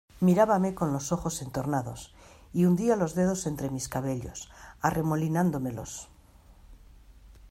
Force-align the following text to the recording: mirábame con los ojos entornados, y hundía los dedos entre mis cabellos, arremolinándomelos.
mirábame 0.27 0.73
con 0.73 0.93
los 0.93 1.11
ojos 1.11 1.43
entornados, 1.43 2.11
y 2.53 2.65
hundía 2.65 2.95
los 2.95 3.13
dedos 3.13 3.45
entre 3.45 3.69
mis 3.69 3.87
cabellos, 3.87 4.49
arremolinándomelos. 4.81 6.09